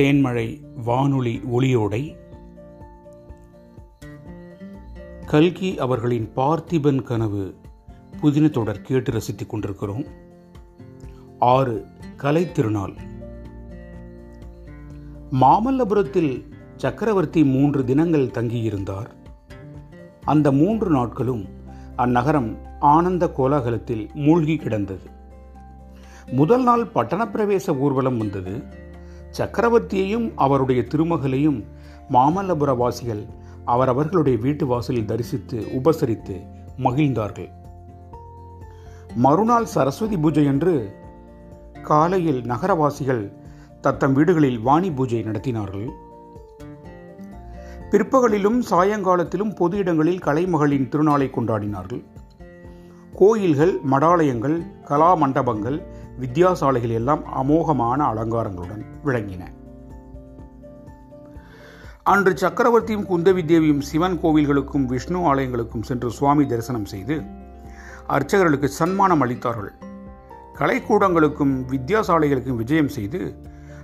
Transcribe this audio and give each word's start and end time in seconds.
தேன்மழை 0.00 0.60
வானொலி 0.84 1.40
ஒளியோடை 1.52 2.16
கல்கி 5.26 5.78
அவர்களின் 5.78 6.30
பார்த்திபன் 6.36 7.02
கனவு 7.02 7.54
புதின 8.20 8.48
தொடர் 8.48 8.80
கேட்டு 8.80 9.12
ரசித்துக் 9.12 9.48
கொண்டிருக்கிறோம். 9.48 10.04
ஆறு 11.38 11.84
கலை 12.16 12.52
திருநாள். 12.52 12.94
மாமல்லபுரத்தில் 15.40 16.48
சக்கரவர்த்தி 16.76 17.44
மூன்று 17.44 17.84
தினங்கள் 17.84 18.26
தங்கியிருந்தார். 18.26 19.06
அந்த 20.24 20.52
மூன்று 20.52 20.90
நாட்களும் 20.90 21.48
அந்நகரம் 21.96 22.56
ஆனந்த 22.80 23.32
கோலாகலத்தில் 23.36 24.14
மூழ்கி 24.14 24.56
கிடந்தது. 24.56 25.10
முதல் 26.30 26.62
நாள் 26.62 26.84
பட்டணப்பிரவேச 26.84 27.78
ஊர்வலம் 27.78 28.18
வந்தது. 28.18 28.82
சக்கரவர்த்தியையும் 29.38 30.32
அவருடைய 30.36 30.82
திருமகளையும் 30.82 31.64
மாமல்லபுர 32.12 32.76
வாசிகள் 32.76 33.26
அவரவர்களுடைய 33.64 34.38
வீட்டு 34.38 34.66
வாசலில் 34.66 35.04
தரிசித்து 35.04 35.58
உபசரித்து 35.60 36.36
மகிழ்ந்தார்கள். 36.78 37.50
மறுநாள் 39.14 39.64
சரஸ்வதி 39.64 40.16
பூஜை 40.16 40.44
என்று 40.44 40.96
காலையில் 41.82 42.42
நகரவாசிகள் 42.42 43.32
தத்தம் 43.80 44.12
வீடுகளில் 44.12 44.60
வாணி 44.60 44.90
பூஜை 44.90 45.22
நடத்தினார்கள். 45.22 45.88
பிற்பகலிலும் 47.90 48.60
சாயங்காலத்திலும் 48.70 49.56
பொது 49.56 49.76
இடங்களில் 49.76 50.18
கலைமகளின் 50.18 50.88
திருநாளை 50.88 51.28
கொண்டாடினார்கள். 51.30 52.02
கோயில்கள் 53.14 53.80
மடாலயங்கள் 53.90 54.82
கலா 54.84 55.14
மண்டபங்கள் 55.14 55.93
வித்தியாசாலைகள் 56.20 56.94
எல்லாம் 57.00 57.22
அமோகமான 57.42 58.00
அலங்காரங்களுடன் 58.12 58.84
விளங்கின. 59.04 59.42
அன்று 62.02 62.32
சக்கரவர்த்தியும் 62.32 63.06
குந்தவி 63.10 63.44
தேவியும் 63.44 63.80
சிவன் 63.80 64.18
கோவில்களுக்கும் 64.22 64.84
விஷ்ணு 64.84 65.34
ஆலயங்களுக்கும் 65.34 65.82
சென்று 65.82 66.10
சுவாமி 66.10 66.46
தரிசனம் 66.46 66.84
செய்து 66.84 67.22
அர்ச்சகர்களுக்கு 68.08 68.64
சன்மானம் 68.64 69.22
அளித்தார்கள். 69.24 69.72
கலைக்கூடங்களுக்கும் 70.58 71.54
வித்தியாசாலைகளுக்கும் 71.70 72.60
விஜயம் 72.62 72.88
செய்து 72.88 73.20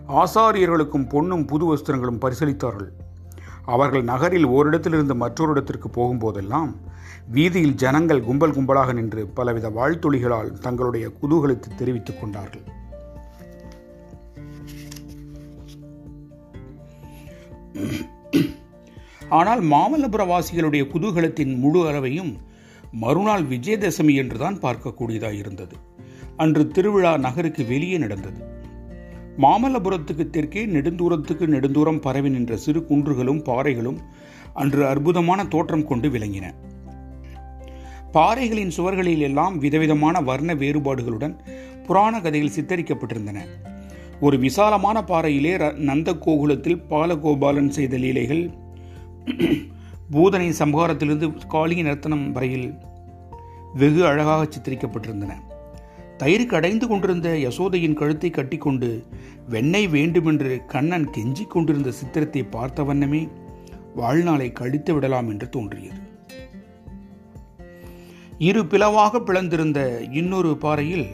ஆசாரியர்களுக்கும் 0.09 1.09
பொன்னும் 1.09 1.45
புது 1.45 1.65
வஸ்திரங்களும் 1.75 2.21
பரிசளித்தார்கள். 2.21 2.91
அவர்கள் 3.65 4.03
நகரில் 4.03 4.47
ஓரிடத்திலிருந்து 4.47 5.15
மற்றொரு 5.15 5.51
இடத்திற்கு 5.51 5.89
போகும்போதெல்லாம் 5.89 6.71
வீதியில் 7.35 7.75
ஜனங்கள் 7.75 8.21
கும்பல் 8.23 8.55
கும்பலாக 8.55 8.93
நின்று 8.93 9.27
பலவித 9.27 9.67
வாழ்த்துளிகளால் 9.69 10.49
தங்களுடைய 10.53 11.07
குதூகலத்தை 11.21 11.69
தெரிவித்துக் 11.77 12.21
கொண்டார்கள். 12.21 12.65
ஆனால் 19.29 19.63
மாமல்லபுர 19.63 20.23
வாசிகளுடைய 20.33 20.85
குதூகலத்தின் 20.95 21.53
முழு 21.59 21.83
அளவையும் 21.91 22.33
மறுநாள் 22.93 23.45
விஜயதசமி 23.45 24.15
என்றுதான் 24.15 24.59
பார்க்கக்கூடியதாக 24.59 25.33
இருந்தது. 25.33 25.77
அன்று 26.37 26.69
திருவிழா 26.69 27.17
நகருக்கு 27.17 27.65
வெளியே 27.67 27.99
நடந்தது. 27.99 28.43
மாமல்லபுரத்துக்கு 29.39 30.27
தெற்கே 30.31 30.65
நெடுந்தூரத்துக்கு 30.67 31.47
நெடுந்தூரம் 31.55 32.01
பரவி 32.01 32.31
நின்ற 32.31 32.57
சிறு 32.57 32.81
குன்றுகளும் 32.81 33.43
பாறைகளும் 33.43 34.01
அன்று 34.55 34.83
அற்புதமான 34.87 35.47
தோற்றம் 35.47 35.87
கொண்டு 35.87 36.09
விளங்கின. 36.09 36.47
பாறைகளின் 38.15 38.73
சுவர்களில் 38.77 39.25
எல்லாம் 39.27 39.57
விதவிதமான 39.59 40.21
வர்ண 40.21 40.55
வேறுபாடுகளுடன் 40.55 41.35
புராண 41.87 42.15
கதைகள் 42.21 42.57
சித்தரிக்கப்பட்டிருந்தன. 42.57 43.39
ஒரு 44.21 44.37
விசாலமான 44.39 44.99
பாறையிலே 45.05 45.53
நந்த 45.89 46.11
கோகுலத்தில் 46.25 46.83
பாலகோபாலன் 46.91 47.71
செய்த 47.77 47.97
லீலைகள் 47.97 48.43
பூதனை 50.11 50.49
சம்ஹாரத்திலிருந்து 50.61 51.29
காளிய 51.49 51.83
நர்த்தனம் 51.83 52.27
வரையில் 52.33 52.69
வெகு 53.75 54.03
அழகாக 54.07 54.43
சித்தரிக்கப்பட்டிருந்தன. 54.47 55.33
தயிர் 56.17 56.51
கடைந்து 56.53 56.87
கொண்டிருந்த 56.89 57.29
யசோதையின் 57.47 57.99
கழுத்தை 58.01 58.31
கட்டிக்கொண்டு 58.31 58.91
வெண்ணெய் 59.49 59.89
வேண்டுமென்று 59.89 60.55
கண்ணன் 60.67 61.09
கெஞ்சிக் 61.17 61.53
கொண்டிருந்த 61.55 61.91
சித்திரத்தை 61.91 62.43
பார்த்த 62.57 62.83
வண்ணமே 62.83 63.23
வாழ்நாளை 63.95 64.51
கழித்து 64.53 64.95
விடலாம் 64.95 65.29
என்று 65.29 65.49
தோன்றியது. 65.49 66.01
இரு 68.43 68.61
பிளவாக 68.61 69.21
பிளந்திருந்த 69.27 70.11
இன்னொரு 70.11 70.57
பாறையில் 70.61 71.07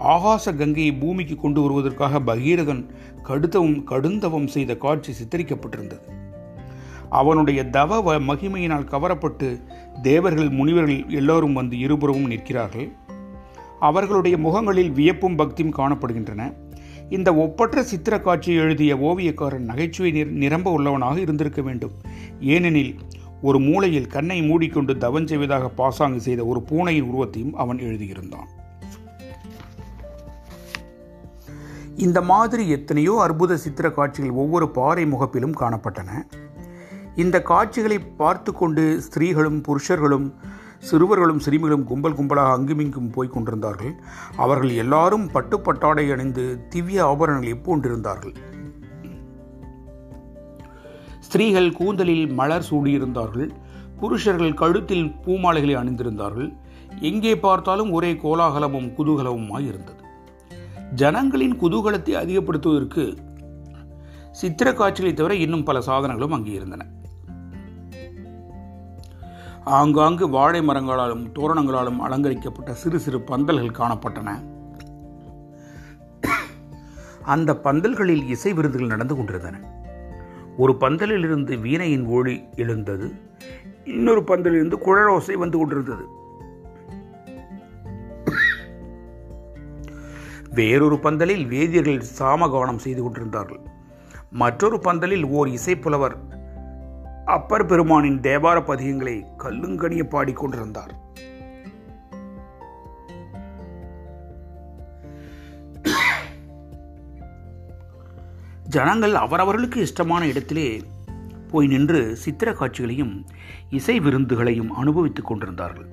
ஆகாச 0.00 0.56
கங்கையை 0.56 0.94
பூமிக்கு 0.94 1.36
கொண்டு 1.36 1.60
வருவதற்காக 1.62 2.20
பகீரதன் 2.20 2.88
கடுத்தவும் 3.22 3.84
கடுந்தவம் 3.84 4.46
செய்த 4.46 4.76
காட்சி 4.76 5.12
சித்தரிக்கப்பட்டிருந்தது. 5.12 6.00
அவனுடைய 7.10 7.64
தவ 7.64 8.18
மகிமையினால் 8.18 8.84
கவரப்பட்டு 8.84 9.60
தேவர்கள் 10.02 10.48
முனிவர்கள் 10.48 11.04
எல்லோரும் 11.08 11.52
வந்து 11.52 11.78
இருபுறமும் 11.78 12.26
நிற்கிறார்கள். 12.26 12.92
அவர்களுடைய 13.80 14.36
முகங்களில் 14.36 14.90
வியப்பும் 14.90 15.36
பக்தியும் 15.36 15.74
காணப்படுகின்றன. 15.74 16.54
இந்த 17.10 17.34
ஒப்பற்ற 17.34 17.82
சித்திர 17.82 18.20
காட்சியை 18.20 18.60
எழுதிய 18.60 18.96
ஓவியக்காரன் 18.96 19.68
நகைச்சுவை 19.70 20.24
நிரம்ப 20.24 20.70
உள்ளவனாக 20.70 21.20
இருந்திருக்க 21.20 21.62
வேண்டும். 21.62 21.92
ஏனெனில் 22.40 22.94
ஒரு 23.42 23.58
மூலையில் 23.58 24.06
கண்ணை 24.06 24.42
மூடிக்கொண்டு 24.42 24.94
தவஞ்செய்வதாக 24.94 25.70
பாசாங்கு 25.74 26.20
செய்த 26.20 26.44
ஒரு 26.44 26.62
பூனையின் 26.62 27.08
உருவத்தையும் 27.08 27.54
அவன் 27.54 27.78
எழுதியிருந்தான். 27.78 28.48
இந்த 31.96 32.20
மாதிரி 32.20 32.68
எத்தனையோ 32.68 33.20
அற்புத 33.20 33.56
சித்திர 33.56 33.90
காட்சிகள் 33.90 34.30
ஒவ்வொரு 34.30 34.68
பாறை 34.68 35.06
முகப்பிலும் 35.06 35.56
காணப்பட்டன. 35.60 36.10
இந்த 37.14 37.42
காட்சிகளை 37.42 37.98
பார்த்து 37.98 38.54
கொண்டு 38.54 39.00
ஸ்திரீகளும் 39.00 39.62
புருஷர்களும் 39.68 40.34
சிறுவர்களும் 40.90 41.38
சிறுமிகளும் 41.38 41.84
கும்பல் 41.84 42.14
கும்பலாக 42.14 42.52
அங்குமிங்கும் 42.52 43.10
போய்க் 43.10 43.32
கொண்டிருந்தார்கள். 43.32 43.94
அவர்கள் 44.36 44.70
எல்லாரும் 44.70 45.30
பட்டுப்பட்டாடை 45.30 46.12
அணிந்து 46.12 46.58
திவ்ய 46.68 47.04
ஆபரணங்களை 47.04 47.54
பூண்டிருந்தார்கள். 47.64 48.34
ஸ்திரீகள் 51.28 51.70
கூந்தலில் 51.78 52.26
மலர் 52.38 52.66
சூடியிருந்தார்கள். 52.70 53.48
புருஷர்கள் 54.00 54.58
கழுத்தில் 54.60 55.06
பூமாலைகளை 55.24 55.74
அணிந்திருந்தார்கள். 55.76 56.50
எங்கே 57.10 57.32
பார்த்தாலும் 57.38 57.90
ஒரே 57.96 58.10
கோலாகலமும் 58.22 58.86
குதூகலமுமாய் 58.98 59.66
இருந்தது 59.70 60.02
ஜனங்களின் 61.00 61.56
குதூகலத்தை 61.62 62.12
அதிகப்படுத்துவதற்கு 62.20 63.04
சித்திர 64.40 64.68
காட்சிகளை 64.72 65.12
தவிர 65.14 65.34
இன்னும் 65.44 65.66
பல 65.68 65.78
சாதனங்களும் 65.88 66.36
அங்கே 66.36 66.52
இருந்தன. 66.52 66.86
ஆங்காங்கு 69.78 70.26
வாழை 70.28 70.60
மரங்களாலும் 70.68 71.24
தோரணங்களாலும் 71.38 71.98
அலங்கரிக்கப்பட்ட 72.06 72.72
சிறு 72.82 73.00
சிறு 73.06 73.18
பந்தல்கள் 73.30 73.78
காணப்பட்டன. 73.80 74.36
அந்த 77.34 77.50
பந்தல்களில் 77.66 78.24
இசை 78.34 78.52
விருந்துகள் 78.52 78.94
நடந்து 78.94 79.16
கொண்டிருந்தன. 79.16 79.58
ஒரு 80.58 80.76
பந்தலில் 80.76 81.24
இருந்து 81.24 81.56
வீணையின் 81.56 82.06
ஒளி 82.06 82.44
எழுந்தது. 82.56 83.12
இன்னொரு 83.84 84.20
பந்தலிலிருந்து 84.20 84.76
குழலோசை 84.86 85.34
வந்து 85.34 85.58
கொண்டிருந்தது. 85.58 86.04
வேறொரு 90.50 90.98
பந்தலில் 90.98 91.44
வேதியர்கள் 91.46 92.02
சாமகவனம் 92.18 92.84
செய்து 92.86 93.02
கொண்டிருந்தார்கள். 93.02 93.60
மற்றொரு 94.30 94.78
பந்தலில் 94.80 95.24
ஓர் 95.24 95.48
இசைப்புலவர் 95.48 96.16
அப்பர் 97.26 97.66
பெருமானின் 97.66 98.20
தேவார 98.20 98.58
பதிகங்களை 98.60 99.16
கல்லுங்கனிய 99.38 100.04
பாடிக்கொண்டிருந்தார் 100.04 100.92
ஜனங்கள் 108.68 109.14
அவரவர்களுக்கு 109.14 109.80
இஷ்டமான 109.80 110.26
இடத்திலே 110.26 110.82
போய் 111.50 111.66
நின்று 111.66 112.16
சித்திர 112.16 112.52
காட்சிகளையும் 112.52 113.26
இசை 113.70 114.00
விருந்துகளையும் 114.00 114.72
அனுபவித்துக் 114.72 115.26
கொண்டிருந்தார்கள். 115.26 115.86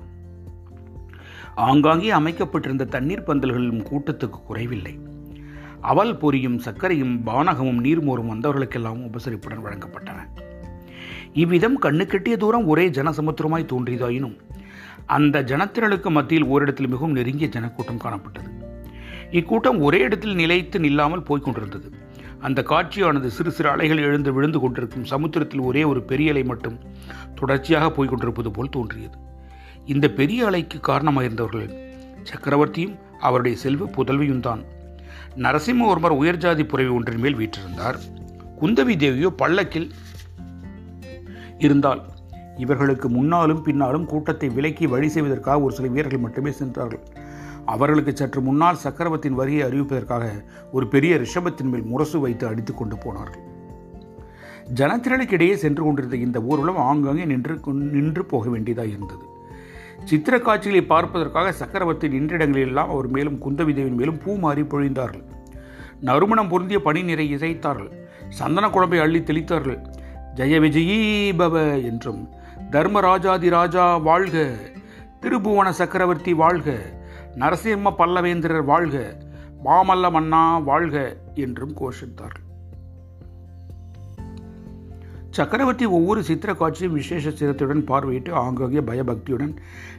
ஆங்காங்கே 1.56 2.10
அமைக்கப்பட்டிருந்த 2.10 2.86
தண்ணீர் 2.86 3.24
பந்தல்களிலும் 3.28 3.82
கூட்டத்துக்கு 3.82 4.30
குறைவில்லை. 4.30 5.00
அவல் 5.82 6.18
பொரியும் 6.18 6.60
சர்க்கரையும் 6.60 7.22
பானகமும் 7.26 7.84
நீர்மோரும் 7.84 8.32
வந்தவர்களுக்கெல்லாம் 8.32 9.10
உபசரிப்புடன் 9.10 9.64
வழங்கப்பட்டன. 9.64 10.28
இவ்விதம் 11.34 11.82
கண்ணுக்கெட்டிய 11.82 12.38
தூரம் 12.38 12.68
ஒரே 12.68 12.90
ஜனசமுத்திரமாய் 12.90 13.70
தோன்றியதாயினும் 13.72 14.38
அந்த 15.06 15.44
ஜனத்திரளுக்கு 15.44 16.10
மத்தியில் 16.10 16.46
ஓரிடத்தில் 16.46 16.88
மிகவும் 16.88 17.12
நெருங்கிய 17.12 17.48
ஜனக்கூட்டம் 17.50 18.04
காணப்பட்டது. 18.04 18.50
இக்கூட்டம் 19.32 19.80
ஒரே 19.80 20.00
இடத்தில் 20.00 20.36
நிலைத்து 20.36 20.80
நில்லாமல் 20.80 21.24
போய்க் 21.24 21.44
கொண்டிருந்தது. 21.44 22.04
அந்த 22.40 22.62
காட்சியானது 22.62 23.28
சிறு 23.28 23.52
சிறு 23.52 23.70
அலைகள் 23.70 23.98
எழுந்து 23.98 24.34
விழுந்து 24.34 24.60
கொண்டிருக்கும் 24.60 25.06
சமுத்திரத்தில் 25.06 25.60
ஒரே 25.60 25.84
ஒரு 25.84 26.04
பெரிய 26.04 26.32
அலை 26.32 26.44
மட்டும் 26.44 26.78
தொடர்ச்சியாக 27.36 27.92
போய்க் 27.92 28.10
கொண்டிருப்பது 28.10 28.52
போல் 28.52 28.70
தோன்றியது. 28.70 29.18
இந்த 29.86 30.10
பெரிய 30.10 30.50
அலைக்கு 30.50 30.80
காரணமாயிருந்தவர்கள் 30.88 31.70
சக்கரவர்த்தியும் 32.24 33.00
அவருடைய 33.20 33.58
செல்வ 33.58 33.86
புதல்வியும் 33.86 34.40
தான். 34.40 34.64
நரசிம்மவர்மர் 35.36 36.18
உயர்ஜாதி 36.22 36.64
புறவி 36.64 36.90
ஒன்றின் 36.90 37.20
மேல் 37.20 37.38
வீற்றிருந்தார். 37.38 37.98
குந்தவி 38.62 38.96
தேவியோ 38.96 39.28
பல்லக்கில் 39.28 39.92
இருந்தால் 41.58 42.02
இவர்களுக்கு 42.58 43.10
முன்னாலும் 43.10 43.62
பின்னாலும் 43.62 44.06
கூட்டத்தை 44.06 44.50
விலக்கி 44.50 44.88
வழி 44.88 45.08
செய்வதற்காக 45.08 45.62
ஒரு 45.62 45.76
சில 45.76 45.88
வீரர்கள் 45.88 46.20
மட்டுமே 46.20 46.52
சென்றார்கள். 46.52 47.00
அவர்களுக்கு 47.66 48.12
சற்று 48.16 48.42
முன்னால் 48.42 48.76
சக்கரவர்த்தியின் 48.76 49.40
வரியை 49.40 49.62
அறிவிப்பதற்காக 49.70 50.26
ஒரு 50.72 50.88
பெரிய 50.88 51.16
ரிஷபத்தின் 51.16 51.72
மேல் 51.72 51.84
முரசு 51.84 52.20
வைத்து 52.20 52.48
அடித்துக் 52.48 52.78
கொண்டு 52.78 52.98
போனார்கள். 52.98 53.44
ஜனத்திரளுக்கிடையே 54.74 55.54
சென்று 55.54 55.84
கொண்டிருந்த 55.84 56.16
இந்த 56.16 56.42
ஊர்வலம் 56.42 56.78
ஆங்காங்கே 56.78 57.26
நின்று 57.26 57.60
நின்று 57.96 58.26
போக 58.26 58.50
வேண்டியதாக 58.50 58.90
இருந்தது. 58.90 59.26
சித்திர 60.06 60.40
காட்சிகளை 60.40 60.84
பார்ப்பதற்காக 60.84 61.52
சக்கரவர்த்தி 61.52 62.08
நின்றிடங்களிலெல்லாம் 62.08 62.92
அவர் 62.96 63.08
மேலும் 63.08 63.42
குந்தவி 63.46 63.74
தேவின் 63.74 63.96
மேலும் 63.96 64.18
பூ 64.18 64.36
மாறி 64.36 64.62
பொழிந்தார்கள். 64.62 65.24
நறுமணம் 66.02 66.50
பொருந்திய 66.50 66.82
பனி 66.82 67.04
நிறை 67.04 67.36
இசைத்தார்கள். 67.36 67.92
சந்தன 68.30 68.70
குழம்பை 68.70 69.00
அள்ளி 69.00 69.20
தெளித்தார்கள். 69.20 69.80
ஜெய 70.36 70.56
விஜயீ 70.60 71.00
பவ 71.38 71.56
என்றும் 71.84 72.30
தர்மராஜாதி 72.72 73.50
ராஜா 73.50 73.98
வாழ்க 73.98 74.46
திருபுவன 75.22 75.70
சக்கரவர்த்தி 75.70 76.34
வாழ்க 76.34 76.70
நரசிம்ம 77.40 77.92
பல்லவேந்திரர் 77.98 78.66
வாழ்க 78.66 78.98
மாமல்ல 79.66 80.12
மன்னா 80.12 80.58
வாழ்க 80.58 80.96
என்றும் 81.36 81.74
கோஷித்தார்கள். 81.80 82.44
சக்கரவர்த்தி 85.30 85.86
ஒவ்வொரு 85.86 86.24
சித்திர 86.24 86.54
காட்சியும் 86.54 86.94
விசேஷ 86.94 87.32
சிரத்துடன் 87.32 87.84
பார்வையிட்டு 87.88 88.32
ஆங்காங்கே 88.32 88.82
பயபக்தியுடன் 88.82 89.54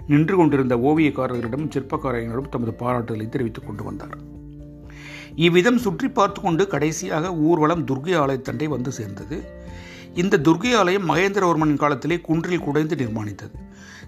நின்று 0.06 0.36
கொண்டிருந்த 0.36 0.76
ஓவியக்காரர்களிடம் 0.76 1.66
சிற்பக்காரர்களிடம் 1.74 2.48
தமது 2.48 2.74
பாராட்டுதலை 2.78 3.28
தெரிவித்துக் 3.28 3.66
கொண்டு 3.66 3.84
வந்தார். 3.84 4.16
இவ்விதம் 5.34 5.78
சுற்றி 5.78 6.08
பார்த்து 6.08 6.40
கொண்டு 6.40 6.66
கடைசியாக 6.66 7.34
ஊர்வலம் 7.34 7.86
துர்கை 7.86 8.14
ஆலயத்தண்டை 8.22 8.68
வந்து 8.68 8.92
சேர்ந்தது. 8.92 9.38
இந்த 10.14 10.38
துர்கை 10.38 10.74
ஆலயம் 10.74 11.08
மகேந்திரவர்மன் 11.08 11.76
காலத்திலே 11.76 12.20
குன்றில் 12.20 12.66
குடைந்து 12.66 12.96
நிர்மாணித்தது. 12.96 13.56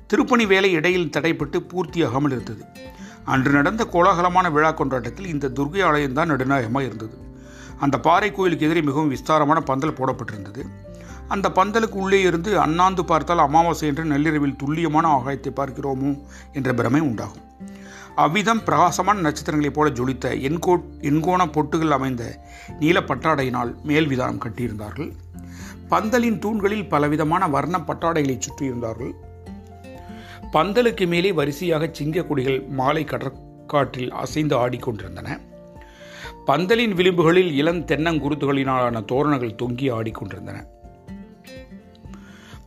திருப்பணி 0.06 0.46
வேலை 0.46 0.72
இடையில் 0.72 1.10
தடைப்பட்டு 1.16 1.58
பூர்த்தியாகாமல் 1.72 2.34
இருந்தது. 2.36 2.62
அன்று 3.32 3.50
நடந்த 3.52 3.82
கோலாகலமான 3.92 4.46
விழா 4.56 4.70
கொண்டாட்டத்தில் 4.70 5.32
இந்த 5.32 5.52
துர்கை 5.58 5.80
ஆலயம்தான் 5.88 6.30
நடுநாயகமாக 6.32 6.86
இருந்தது. 6.88 7.16
அந்த 7.84 7.96
பாறை 8.06 8.28
கோயிலுக்கு 8.32 8.66
எதிரே 8.68 8.82
மிகவும் 8.82 9.12
விஸ்தாரமான 9.14 9.58
பந்தல் 9.60 9.98
போடப்பட்டிருந்தது. 9.98 10.62
அந்த 11.34 11.46
பந்தலுக்கு 11.56 11.98
உள்ளே 12.02 12.20
இருந்து 12.22 12.50
அண்ணாந்து 12.60 13.02
பார்த்தால் 13.04 13.44
அமாவாசை 13.46 13.86
என்று 13.88 14.04
நள்ளிரவில் 14.04 14.56
துல்லியமான 14.56 15.06
ஆகாயத்தை 15.16 15.50
பார்க்கிறோமோ 15.58 16.10
என்ற 16.52 16.72
பிரமை 16.74 17.00
உண்டாகும். 17.00 17.44
அவ்விதம் 18.24 18.62
பிரகாசமான 18.64 19.20
நட்சத்திரங்களைப் 19.26 19.76
போல 19.76 19.88
ஜொலித்த 19.98 20.28
எண்கோ 20.48 20.74
எண்கோண 21.10 21.42
பொட்டுகள் 21.56 21.96
அமைந்த 21.96 22.22
நீல 22.80 23.00
பட்டாடையினால் 23.00 23.70
மேல் 23.82 24.08
விதானம் 24.12 24.42
கட்டியிருந்தார்கள். 24.44 25.10
பந்தலின் 25.92 26.38
தூண்களில் 26.38 26.88
பலவிதமான 26.88 27.42
வர்ண 27.48 27.76
பட்டாடைகளை 27.88 28.36
சுற்றியிருந்தார்கள். 28.38 29.12
பந்தலுக்கு 30.52 31.06
மேலே 31.06 31.32
வரிசையாக 31.32 31.88
சிங்க 31.92 32.22
கொடிகள் 32.22 32.60
மாலை 32.60 33.04
கடற்காற்றில் 33.04 34.10
அசைந்து 34.10 34.56
ஆடிக்கொண்டிருந்தன. 34.56 35.40
பந்தலின் 36.46 36.94
விளிம்புகளில் 36.94 37.52
இளம் 37.52 37.86
தென்னங்குருத்துகளினாலான 37.86 39.04
தோரணங்கள் 39.04 39.54
தொங்கி 39.62 39.92
ஆடிக்கொண்டிருந்தன. 39.92 40.64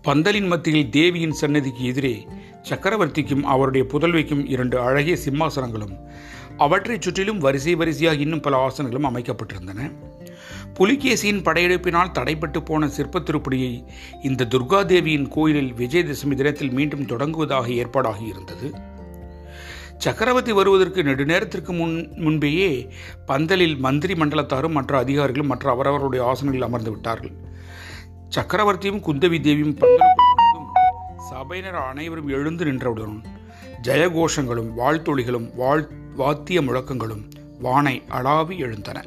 பந்தலின் 0.04 0.48
மத்தியில் 0.48 0.90
தேவியின் 0.90 1.32
சன்னதிக்கு 1.32 1.86
எதிரே 1.86 2.28
சக்கரவர்த்திக்கும் 2.70 3.42
அவருடைய 3.42 3.88
புதல்விக்கும் 3.92 4.50
இரண்டு 4.50 4.80
அழகிய 4.80 5.18
சிம்மாசனங்களும் 5.26 6.08
அவற்றைச் 6.58 7.02
சுற்றிலும் 7.02 7.38
வரிசை 7.38 7.76
வரிசையாக 7.76 8.18
இன்னும் 8.18 8.40
பல 8.40 8.68
ஆசனங்களும் 8.68 9.16
அமைக்கப்பட்டிருந்தன. 9.16 9.92
புலிகேசியின் 10.80 11.44
படையெடுப்பினால் 11.44 12.12
தடைப்பட்டு 12.12 12.60
போன 12.66 12.88
சிற்ப 12.88 13.20
திருப்படியை 13.20 13.86
இந்த 14.22 14.46
துர்காதேவியின் 14.46 15.28
கோயிலில் 15.28 15.74
விஜயதசமி 15.74 16.36
தினத்தில் 16.36 16.72
மீண்டும் 16.72 17.06
தொடங்குவதாக 17.06 17.68
ஏற்பாடாகி 17.82 18.28
இருந்தது. 18.28 18.74
சக்கரவர்த்தி 19.98 20.52
வருவதற்கு 20.52 21.02
நெடுநேரத்திற்கு 21.04 21.78
முன் 21.78 22.14
முன்பேயே 22.16 22.90
பந்தலில் 23.26 23.78
மந்திரி 23.78 24.14
மண்டலத்தாரும் 24.14 24.72
மற்ற 24.72 24.98
அதிகாரிகளும் 24.98 25.48
மற்ற 25.48 25.72
அவரவருடைய 25.72 26.22
ஆசனங்களில் 26.26 26.70
அமர்ந்து 26.70 26.92
விட்டார்கள். 26.92 27.32
சக்கரவர்த்தியும் 28.36 29.04
குந்தவி 29.08 29.40
தேவியும் 29.42 29.78
பந்தலுக்குள் 29.78 30.60
சபையினர் 31.30 31.76
அனைவரும் 31.76 32.28
எழுந்து 32.28 32.66
நின்றவுடன் 32.66 33.22
ஜெயகோஷங்களும் 33.84 34.72
வாழ்த்தொழிகளும் 34.78 35.56
வாழ் 35.56 35.90
வாத்திய 36.16 36.62
முழக்கங்களும் 36.62 37.24
வானை 37.60 38.02
அளாவி 38.10 38.58
எழுந்தன. 38.58 39.06